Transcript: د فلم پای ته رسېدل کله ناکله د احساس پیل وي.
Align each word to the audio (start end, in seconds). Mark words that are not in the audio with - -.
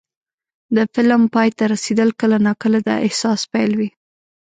د 0.75 0.77
فلم 0.93 1.21
پای 1.33 1.49
ته 1.57 1.63
رسېدل 1.73 2.09
کله 2.21 2.37
ناکله 2.47 2.79
د 2.87 2.89
احساس 3.05 3.41
پیل 3.51 3.71
وي. 3.79 3.89